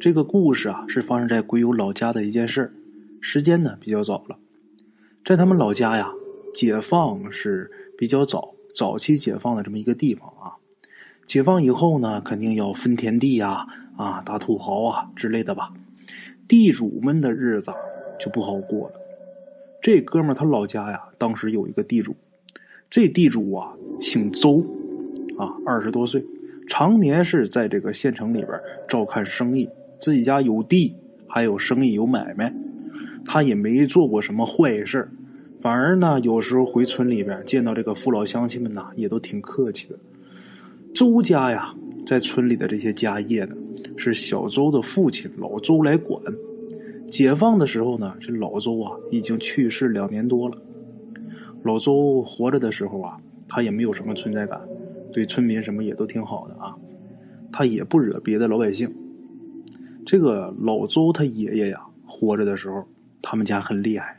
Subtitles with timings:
[0.00, 2.72] 这个故事啊是发生在鬼友老家的一件事
[3.20, 4.38] 时间呢比较早了，
[5.24, 6.12] 在他们老家呀，
[6.52, 10.56] 解放是比较早早期解放的这么一个地方啊。
[11.26, 13.66] 解放以后呢，肯定要分田地呀，
[13.96, 15.72] 啊，打土豪啊之类的吧。
[16.46, 17.72] 地主们的日子
[18.20, 18.94] 就不好过了。
[19.80, 22.14] 这哥们儿他老家呀，当时有一个地主，
[22.90, 23.72] 这地主啊
[24.02, 24.62] 姓周，
[25.38, 26.22] 啊，二十多岁，
[26.66, 28.50] 常年是在这个县城里边
[28.88, 29.68] 照看生意，
[30.00, 30.96] 自己家有地，
[31.26, 32.52] 还有生意有买卖。
[33.24, 35.08] 他也没做过什么坏事
[35.62, 39.98] 反而呢，有时候回村里边见到这个父老乡亲们呐，也都挺客气的。
[40.94, 41.74] 周家呀，
[42.06, 43.56] 在村里的这些家业呢，
[43.96, 46.20] 是小周的父亲老周来管。
[47.10, 50.58] 解放的时候呢，这老周啊已经去世两年多了。
[51.62, 53.16] 老周活着的时候啊，
[53.48, 54.60] 他也没有什么存在感，
[55.14, 56.76] 对村民什么也都挺好的啊，
[57.50, 58.92] 他也不惹别的老百姓。
[60.04, 62.86] 这个老周他爷爷呀，活着的时候。
[63.26, 64.18] 他们家很厉害，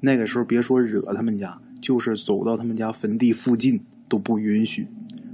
[0.00, 4.86] 那个时候别说惹他们家，就是走到他们家坟地附近都不允许，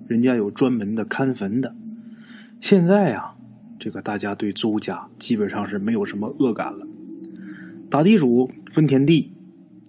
[0.09, 1.73] 人家有专门的看坟的。
[2.61, 3.37] 现在呀，
[3.79, 6.85] 这个大家对周家基本上是没有什么恶感了。
[7.89, 9.31] 打地主分田地，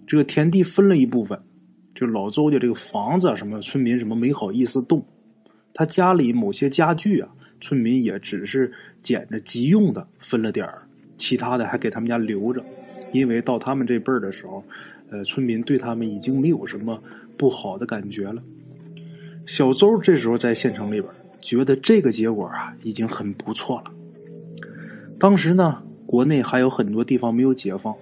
[0.06, 1.40] 这个田地分了一部分，
[1.98, 5.04] 就老周家这个房子什么村民什么没好意思动，
[5.74, 7.28] 他家里某些家具啊，
[7.60, 12.64] 村民也只是捡着急用的分了点儿，其他的还给他们家留着。
[13.10, 14.62] 因为到他们这辈儿的时候，
[15.10, 17.02] 呃，村民对他们已经没有什么
[17.36, 18.40] 不好的感觉了。
[19.44, 23.90] 小周这时候在县城里边，觉得这个结果啊已经很不错了。
[25.18, 27.92] 当时呢，国内还有很多地方没有解放，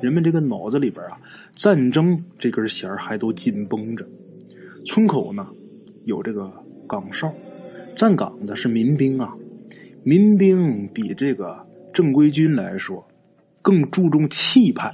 [0.00, 1.18] 人们这个脑子里边啊，
[1.56, 4.06] 战争这根弦还都紧绷着。
[4.84, 5.48] 村口呢
[6.04, 6.52] 有这个
[6.88, 7.32] 岗哨，
[7.96, 9.34] 站岗的是民兵啊，
[10.02, 13.06] 民兵比这个正规军来说。
[13.62, 14.92] 更注重气派，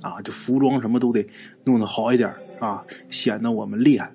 [0.00, 1.26] 啊，这服装什么都得
[1.64, 4.08] 弄得好一点啊，显得我们厉害。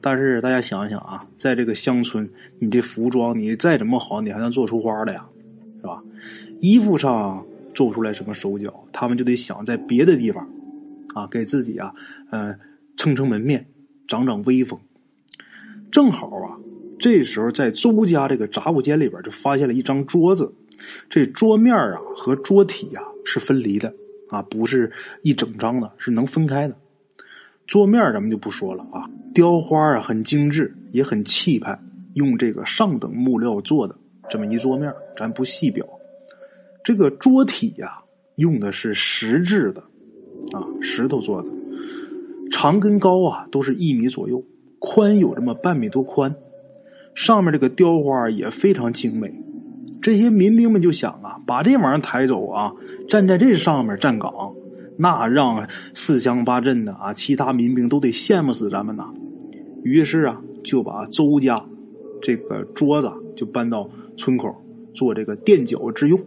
[0.00, 2.30] 但是大家想想啊，在这个乡村，
[2.60, 5.26] 你这服装你再怎么好，你还能做出花来呀，
[5.80, 6.00] 是吧？
[6.60, 7.44] 衣服上
[7.78, 10.50] 做不出来什么手脚，他们就得想在别的地方，
[11.14, 11.94] 啊，给自己啊，
[12.28, 12.58] 呃，
[12.96, 13.68] 撑撑门面，
[14.08, 14.80] 长长威风。
[15.92, 16.58] 正好啊，
[16.98, 20.52] 这时候在周家这个杂物间里边，就发现了一张桌子。
[21.08, 23.94] 这桌面啊和桌体啊是分离的
[24.28, 24.90] 啊，不是
[25.22, 26.74] 一整张的，是能分开的。
[27.68, 31.78] 桌面咱们就不说了啊，雕花啊很精致，也很气派，
[32.14, 33.94] 用这个上等木料做的
[34.28, 35.86] 这么一桌面，咱不细表。
[36.84, 38.02] 这个桌体呀，
[38.36, 39.82] 用的是石质的
[40.52, 41.48] 啊，石头做的，
[42.50, 44.42] 长跟高啊都是一米左右，
[44.78, 46.34] 宽有这么半米多宽，
[47.14, 49.34] 上面这个雕花也非常精美。
[50.00, 52.72] 这些民兵们就想啊，把这玩意儿抬走啊，
[53.08, 54.54] 站在这上面站岗，
[54.96, 59.12] 那让四乡八镇的啊，其他民兵都得羡慕死咱们呐。
[59.82, 61.66] 于是啊，就把周家
[62.22, 64.54] 这个桌子就搬到村口
[64.94, 66.20] 做这个垫脚之用，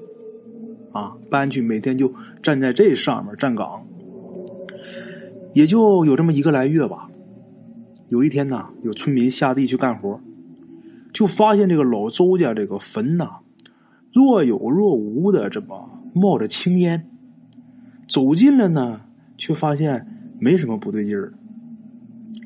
[0.92, 3.86] 啊，搬去每天就站在这上面站岗。
[5.54, 7.10] 也就有这么一个来月吧。
[8.10, 10.20] 有一天呢，有村民下地去干活，
[11.14, 13.38] 就发现这个老周家这个坟呐。
[14.14, 17.06] 若有若无的这么冒着青烟，
[18.08, 19.02] 走近了呢，
[19.38, 20.06] 却发现
[20.40, 21.34] 没什么不对劲儿。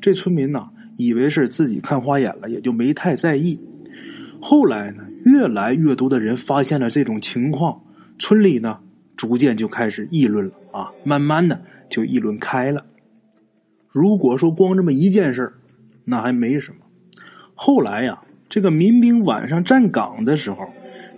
[0.00, 3.58] 这村民呐，以为是自己看花眼了，也就没太在意。
[4.40, 7.80] 后来呢，越来越多的人发现了这种情况，
[8.18, 8.78] 村里呢，
[9.16, 12.84] 逐渐就开始议论了啊，慢慢的就议论开了。
[13.88, 15.52] 如果说光这么一件事
[16.04, 16.78] 那还没什么。
[17.54, 20.68] 后来呀，这个民兵晚上站岗的时候。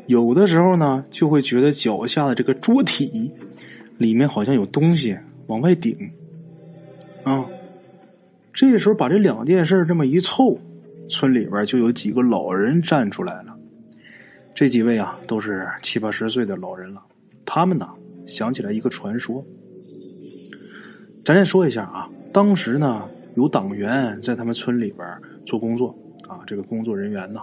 [0.07, 3.31] 有的时候呢，就会觉得脚下的这个桌体
[3.99, 6.11] 里面好像有东西往外顶
[7.25, 7.45] 啊。
[8.51, 10.59] 这时候把这两件事这么一凑，
[11.11, 13.58] 村里边就有几个老人站出来了。
[14.59, 17.01] 这几位啊，都是七八十岁的老人了。
[17.47, 17.89] 他们呢，
[18.27, 19.47] 想起来一个传说。
[21.25, 25.07] 咱先说一下啊，当时呢，有党员在他们村里边
[25.47, 25.97] 做工作
[26.27, 27.41] 啊，这个工作人员呢。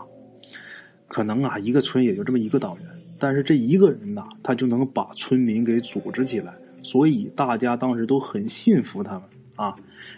[1.07, 2.85] 可能啊，一个村也就这么一个党员，
[3.17, 6.53] 但是这一个人呐，他就能把村民给组织起来，
[6.83, 9.21] 所以大家当时都很信服他们
[9.55, 9.73] 啊。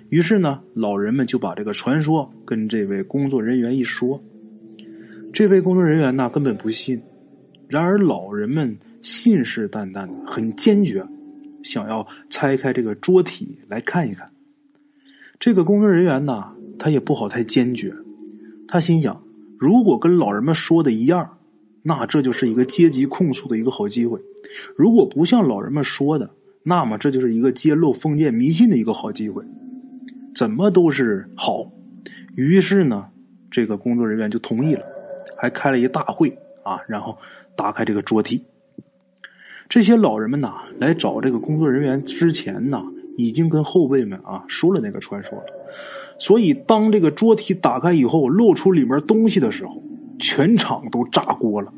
[0.09, 4.19] 于是呢，老人们就把这个传说跟这位工作人员一说，
[5.37, 6.99] 这位工作人员呢根本不信，
[7.67, 11.05] 然而老人们信誓旦旦的，很坚决，
[11.61, 14.31] 想要拆开这个桌体来看一看。
[15.39, 17.93] 这个工作人员呢，他也不好太坚决，
[18.67, 19.21] 他心想。
[19.59, 21.37] 如果跟老人们说的一样，
[21.83, 24.19] 那这就是一个阶级控诉的一个好机会。
[24.75, 26.31] 如果不像老人们说的，
[26.63, 29.43] 那么这就是一个揭露封建迷信的一个好机会。
[30.33, 31.71] 怎么都是好。
[32.33, 33.05] 于是呢，
[33.51, 34.83] 这个工作人员就同意了，
[35.37, 37.17] 还开了一大会啊，然后
[37.55, 38.43] 打开这个桌梯。
[39.69, 42.83] 这些老人们呐，来找这个工作人员之前呐，
[43.17, 45.45] 已经跟后辈们啊说了那个传说了。
[46.19, 49.83] 所以，当这个桌梯打开以后，露出里面东西的时候，
[50.19, 51.71] 全场都炸锅了，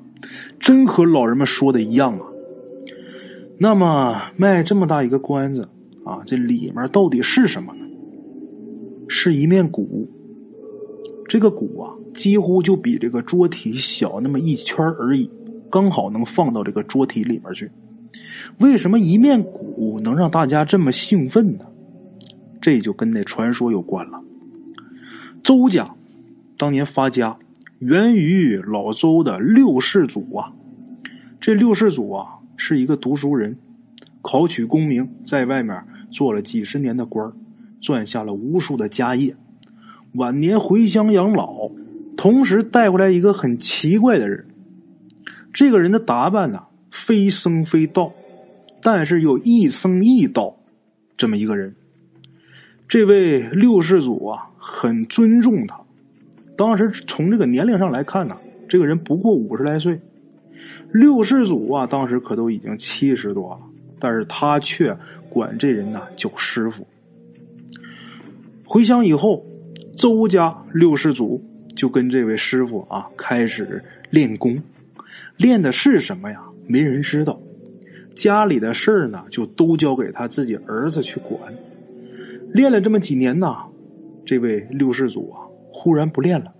[0.59, 2.25] 真和老人们说的一样啊。
[3.57, 5.67] 那么，卖这么大一个关子
[6.05, 7.85] 啊，这里面到底是什么呢？
[9.09, 10.07] 是一面鼓。
[11.29, 15.29] 这个鼓啊，几乎就比这个桌体小那么一圈而已，
[15.69, 17.69] 刚好能放到这个桌体里面去。
[18.57, 21.65] 为什么一面鼓能让大家这么兴奋呢？
[22.59, 24.19] 这就跟那传说有关了。
[25.43, 25.93] 周家
[26.57, 27.37] 当年发家，
[27.77, 30.51] 源于老周的六世祖啊。
[31.39, 32.25] 这六世祖啊
[32.57, 33.55] 是一个读书人，
[34.23, 35.79] 考取功名，在外面
[36.09, 37.31] 做了几十年的官
[37.79, 39.35] 赚下了无数的家业。
[40.13, 41.69] 晚年回乡养老，
[42.17, 44.45] 同时带回来一个很奇怪的人。
[45.53, 48.11] 这个人的打扮呢，非僧非道，
[48.81, 50.57] 但是又一僧一道，
[51.15, 51.75] 这么一个人。
[52.87, 55.79] 这位六世祖啊，很尊重他。
[56.57, 59.99] 当时从这个年龄上来看呢，这个人不过五十来岁。
[60.91, 63.59] 六世祖啊，当时可都已经七十多了，
[63.99, 64.97] 但是他却
[65.29, 66.87] 管这人呢叫师傅。
[68.65, 69.45] 回乡以后，
[69.99, 71.43] 周家六世祖
[71.75, 74.57] 就跟这位师傅啊开始练功，
[75.35, 76.41] 练的是什么呀？
[76.65, 77.37] 没人知道。
[78.15, 81.53] 家里的事儿呢，就都交给他自己儿子去管。
[82.53, 83.53] 练了这么几年呢，
[84.25, 85.43] 这位六世祖啊，
[85.73, 86.53] 忽然不练了，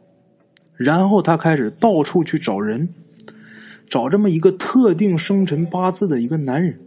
[0.76, 2.90] 然后他开始到处去找人，
[3.88, 6.78] 找这么一个特定生辰八字的一个男人。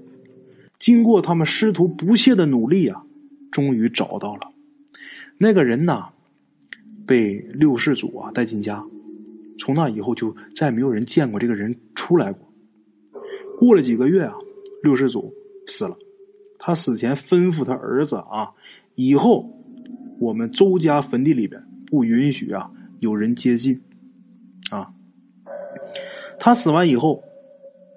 [0.78, 3.04] 经过他们师徒不懈的努力啊，
[3.50, 4.52] 终于找到了
[5.38, 6.10] 那个人呐，
[7.06, 8.84] 被六世祖啊带进家，
[9.58, 12.48] 从那以后就再没有人见过这个人出来过。
[13.58, 14.34] 过了几个月啊，
[14.82, 15.32] 六世祖
[15.66, 15.96] 死了，
[16.58, 18.50] 他死前吩咐他儿子啊。
[18.94, 19.48] 以后，
[20.18, 22.70] 我们周家坟地里边不允许啊
[23.00, 23.80] 有人接近，
[24.70, 24.92] 啊。
[26.38, 27.22] 他死完以后，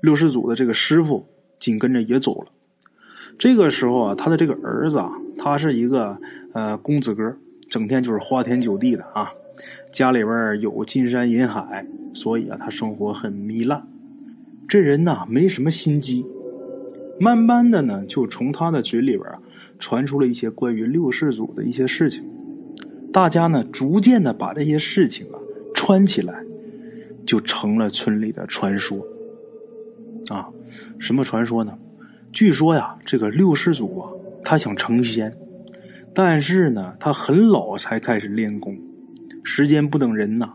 [0.01, 1.25] 六世祖的这个师傅
[1.57, 2.51] 紧跟着也走了。
[3.39, 6.17] 这个时候啊，他的这个儿子啊，他是一个
[6.53, 7.35] 呃公子哥，
[7.75, 9.33] 整天就是花天酒地的啊。
[9.91, 13.85] 家里边有金山银海，所以啊，他生活很糜烂。
[14.65, 16.25] 这人呐，没什么心机。
[17.19, 19.39] 慢慢的呢，就从他的嘴里边啊。
[19.77, 22.23] 传出了一些关于六世祖的一些事情，
[23.11, 25.35] 大家呢逐渐的把这些事情啊
[25.73, 26.45] 串起来，
[27.25, 29.05] 就成了村里的传说。
[30.29, 30.47] 啊，
[30.97, 31.77] 什么传说呢？
[32.31, 34.09] 据说呀，这个六世祖啊，
[34.41, 35.35] 他想成仙，
[36.15, 38.75] 但是呢，他很老才开始练功，
[39.43, 40.53] 时间不等人呐。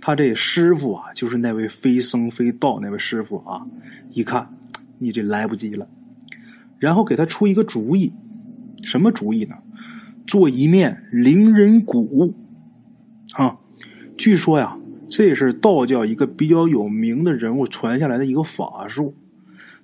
[0.00, 3.66] 他这师傅啊，就是那位非僧非道那位师傅啊，
[4.10, 4.48] 一看
[4.98, 5.88] 你这来不及了，
[6.78, 8.12] 然后给他出一个主意。
[8.84, 9.56] 什么主意呢？
[10.24, 12.32] 做一面灵人鼓，
[13.32, 13.58] 啊，
[14.16, 14.78] 据说呀，
[15.08, 19.16] 这是道教一个比较有名的人物传下来的一个法术。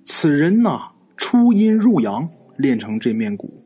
[0.05, 3.62] 此人呐，出阴入阳，练成这面鼓。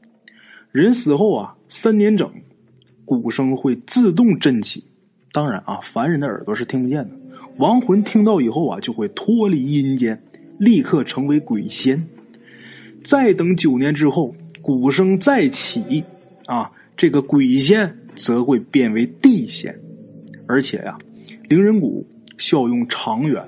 [0.78, 2.32] 人死后啊，三年整，
[3.04, 4.84] 鼓声会自动振起。
[5.32, 7.10] 当然啊，凡人的耳朵是听不见的。
[7.58, 10.22] 亡魂听到以后啊，就会脱离阴间，
[10.60, 12.08] 立刻成为鬼仙。
[13.04, 14.36] 再等九年之后。
[14.60, 16.04] 鼓声再起，
[16.46, 19.80] 啊，这个鬼仙则会变为地仙，
[20.46, 20.98] 而且呀，
[21.48, 22.06] 灵人鼓
[22.38, 23.42] 效用长远，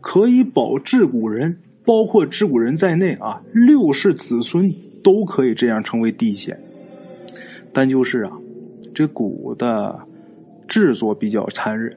[0.00, 4.70] 可以保治古人，包括治古人在内啊，六世子孙
[5.02, 6.58] 都可以这样称为地仙。
[7.72, 8.32] 但就是啊，
[8.94, 10.00] 这鼓的
[10.68, 11.96] 制作比较残忍，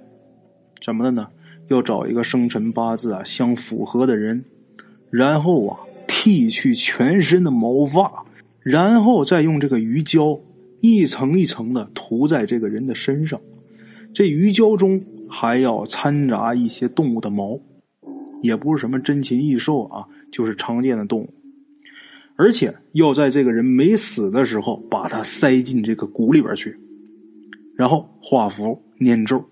[0.81, 1.27] 怎么的呢？
[1.67, 4.43] 要找一个生辰八字啊相符合的人，
[5.09, 8.25] 然后啊剃去全身的毛发。
[8.61, 10.39] 然后再用这个鱼胶
[10.79, 13.39] 一层一层的涂在这个人的身上，
[14.11, 17.59] 这鱼胶中还要掺杂一些动物的毛，
[18.41, 21.29] 也不是什么珍禽异兽啊，就是常见的动物，
[22.35, 26.77] 而且要在这个人没死的时候把它塞进这个骨里边去，
[27.75, 29.43] 然后画符念咒，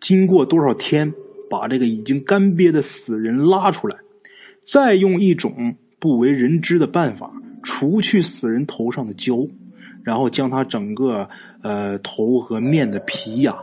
[0.00, 1.12] 经过多少天
[1.50, 3.96] 把这个已经干瘪的死人拉出来，
[4.64, 7.30] 再用一种不为人知的办法。
[7.60, 9.46] 除去死人头上的胶，
[10.04, 11.28] 然后将他整个
[11.60, 13.54] 呃头和面的皮呀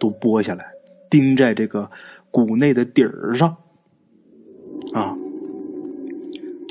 [0.00, 0.64] 都剥下来，
[1.10, 1.88] 钉在这个
[2.30, 3.54] 骨内的底儿上，
[4.94, 5.14] 啊，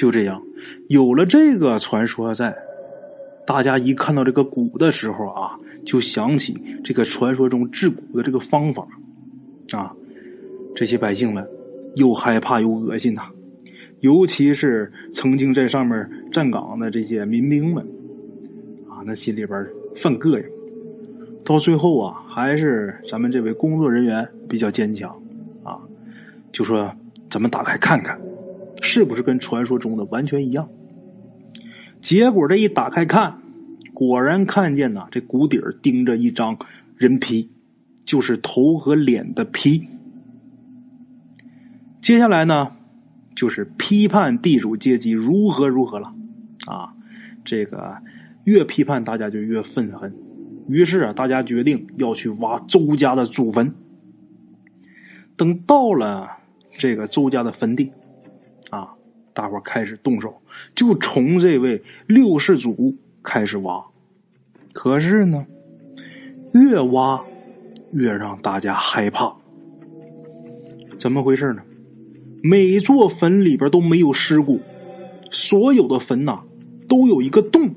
[0.01, 0.41] 就这样，
[0.89, 2.58] 有了这个传说在，
[3.46, 5.55] 大家一看到这个鼓的时候啊，
[5.86, 8.84] 就想起这个传说中治蛊的这个方法
[9.74, 9.93] 啊，
[10.74, 11.48] 这些百姓们
[11.98, 13.29] 又害怕又恶心呐，
[14.00, 17.86] 尤其是曾经在上面站岗的这些民兵们
[18.89, 20.43] 啊，那心里边犯膈应。
[21.46, 25.15] 到最后啊，还是咱们这位工作人员比较坚强
[25.63, 25.77] 啊，
[26.51, 26.91] 就说。
[27.29, 28.20] 咱们打开看看，
[28.82, 30.68] 是不是跟传说中的完全一样？
[32.02, 33.40] 结果这一打开看，
[33.94, 36.58] 果然看见呐，这谷底儿钉着一张
[36.98, 37.52] 人皮，
[38.04, 39.88] 就是头和脸的皮。
[42.02, 42.72] 接下来呢，
[43.36, 46.14] 就是批判地主阶级如何如何了
[46.66, 46.94] 啊！
[47.46, 47.98] 这个
[48.44, 50.14] 越批判，大家就越愤恨。
[50.68, 53.74] 于是啊，大家决定要去挖周家的祖坟。
[55.38, 56.38] 等到了。
[56.78, 57.92] 这个周家的坟地，
[59.34, 60.42] 大伙开始动手，
[60.76, 63.84] 就从这位六世祖开始挖。
[64.74, 65.46] 可是呢，
[66.54, 67.22] 越挖
[67.92, 69.34] 越让大家害怕。
[70.98, 71.62] 怎么回事呢？
[72.44, 74.60] 每座坟里边都没有尸骨，
[75.32, 76.44] 所有的坟呐
[76.88, 77.76] 都有一个洞，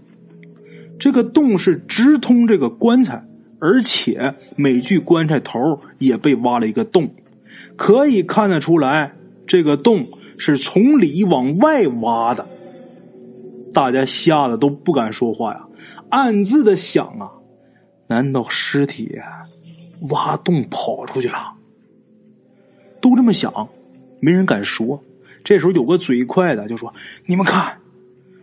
[0.98, 3.24] 这个洞是直通这个棺材，
[3.58, 7.14] 而且每具棺材头也被挖了一个洞。
[7.76, 9.12] 可以看得出来，
[9.46, 10.06] 这个洞
[10.38, 12.46] 是从里往外挖的。
[13.72, 15.66] 大家吓得都不敢说话呀，
[16.08, 17.32] 暗自的想啊：
[18.06, 19.18] 难道尸体
[20.10, 21.54] 挖洞跑出去了？
[23.00, 23.68] 都这么想，
[24.20, 25.02] 没人敢说。
[25.42, 26.94] 这时候有个嘴快的就说
[27.26, 27.78] ：“你们看，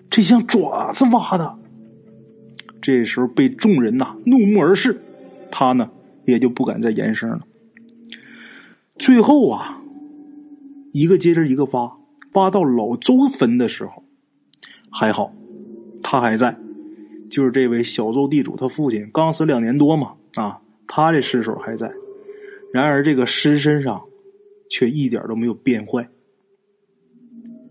[0.09, 1.55] 这像爪子挖的。”
[2.81, 4.99] 这时候被众人呐怒目而视，
[5.49, 5.89] 他呢
[6.25, 7.41] 也就不敢再言声了。
[8.99, 9.80] 最后啊，
[10.91, 11.97] 一个接着一个挖，
[12.33, 14.03] 挖到老周坟的时候，
[14.89, 15.33] 还好，
[16.03, 16.55] 他还在，
[17.29, 21.91] 就是这位小周地主他父亲刚死两年多嘛，啊，他这尸首还在。
[22.73, 24.01] 然而这个尸身上
[24.69, 26.07] 却一点都没有变坏，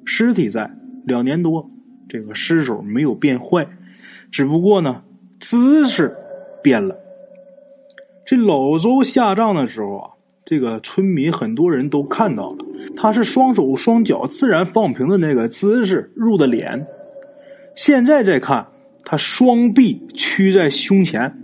[0.04, 0.70] 尸体在
[1.04, 1.70] 两年多，
[2.08, 3.66] 这个尸首没有变坏，
[4.30, 5.02] 只不过呢
[5.38, 6.10] 姿势
[6.62, 6.96] 变了。
[8.24, 10.10] 这老周下葬的时候啊。
[10.44, 12.64] 这个村民很多人都看到了，
[12.96, 16.86] 他是双手双脚自然放平的那个姿势入的脸。
[17.76, 18.66] 现在再看，
[19.04, 21.38] 他双臂屈在胸前，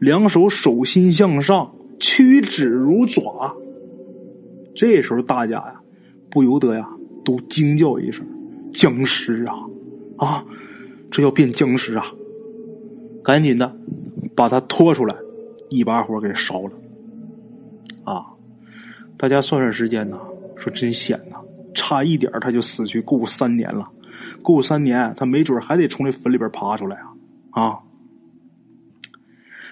[0.00, 3.56] 两手手心向上，屈指如爪。
[4.74, 5.80] 这时候大家呀，
[6.30, 6.86] 不由得呀
[7.24, 8.26] 都惊叫一声
[8.74, 9.54] ：“僵尸啊！
[10.18, 10.44] 啊，
[11.10, 12.04] 这要变僵尸啊！”
[13.24, 13.74] 赶紧的
[14.34, 15.16] 把他拖出来，
[15.70, 16.72] 一把火给烧了。
[18.06, 18.24] 啊，
[19.16, 20.16] 大家算算时间呐，
[20.56, 21.36] 说真险呐，
[21.74, 23.88] 差一点他就死去够三年了，
[24.42, 26.96] 够三年他没准还得从这坟里边爬出来
[27.50, 27.62] 啊！
[27.62, 27.78] 啊，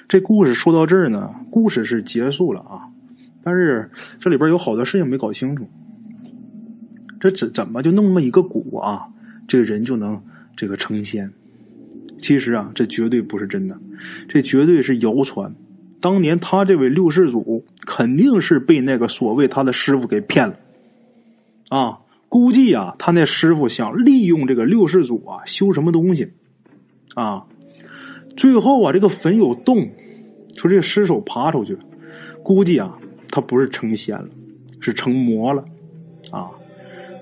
[0.09, 2.91] 这故事说到这儿呢，故事是结束了啊，
[3.45, 3.89] 但是
[4.19, 5.69] 这里边有好多事情没搞清楚，
[7.21, 9.09] 这怎怎么就弄那么一个蛊啊，
[9.47, 10.21] 这个人就能
[10.57, 11.33] 这个成仙？
[12.21, 13.79] 其实啊，这绝对不是真的，
[14.29, 15.55] 这绝对是谣传。
[16.05, 20.55] 当年他这位六世祖肯定是被那个所谓他的师傅给骗了，
[21.71, 26.31] 啊，估计啊，他那师傅想利用这个六世祖啊修什么东西，
[27.15, 27.47] 啊，
[28.37, 29.89] 最后啊这个坟有洞，
[30.59, 31.75] 说这个尸首爬出去，
[32.43, 32.99] 估计啊
[33.31, 34.29] 他不是成仙了，
[34.81, 35.65] 是成魔了，
[36.31, 36.51] 啊，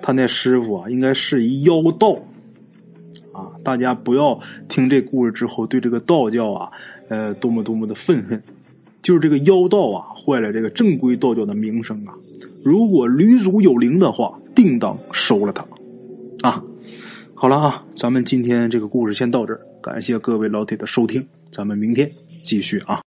[0.03, 2.21] 他那师傅啊应该是一妖道，
[3.33, 6.73] 啊，大家不要听这故事之后对这个道教啊，
[7.09, 8.43] 呃，多么多么的愤恨。
[9.03, 12.15] 就是这个妖道啊，坏了这个正规道教的名声啊！
[12.65, 15.67] 如果吕祖有灵的话，定当收了他。
[16.43, 16.63] 啊，
[17.35, 22.11] 好了啊，咱们今天这个故事先到这儿，感谢各位老铁的收听，咱们明天
[22.43, 23.03] 继续啊。